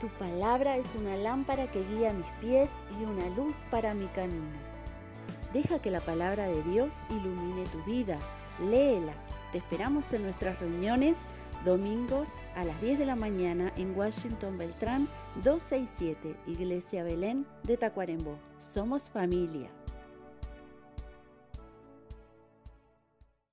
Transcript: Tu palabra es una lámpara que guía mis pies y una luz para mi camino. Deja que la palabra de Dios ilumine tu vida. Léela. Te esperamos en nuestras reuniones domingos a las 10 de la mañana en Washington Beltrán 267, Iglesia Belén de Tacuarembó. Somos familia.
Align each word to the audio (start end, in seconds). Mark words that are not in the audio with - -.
Tu 0.00 0.08
palabra 0.18 0.78
es 0.78 0.86
una 0.98 1.14
lámpara 1.18 1.70
que 1.70 1.84
guía 1.84 2.14
mis 2.14 2.26
pies 2.40 2.70
y 2.98 3.04
una 3.04 3.28
luz 3.36 3.54
para 3.70 3.92
mi 3.92 4.06
camino. 4.08 4.58
Deja 5.52 5.78
que 5.78 5.90
la 5.90 6.00
palabra 6.00 6.48
de 6.48 6.62
Dios 6.62 6.96
ilumine 7.10 7.64
tu 7.66 7.82
vida. 7.84 8.18
Léela. 8.70 9.12
Te 9.52 9.58
esperamos 9.58 10.10
en 10.14 10.22
nuestras 10.22 10.58
reuniones 10.58 11.18
domingos 11.66 12.30
a 12.54 12.64
las 12.64 12.80
10 12.80 12.98
de 12.98 13.06
la 13.06 13.16
mañana 13.16 13.72
en 13.76 13.94
Washington 13.94 14.56
Beltrán 14.56 15.06
267, 15.42 16.34
Iglesia 16.46 17.04
Belén 17.04 17.44
de 17.64 17.76
Tacuarembó. 17.76 18.38
Somos 18.58 19.10
familia. 19.10 19.68